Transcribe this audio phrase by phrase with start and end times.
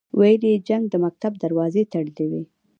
[0.19, 2.43] ویل یې جنګ د مکتب دروازې تړلې وې.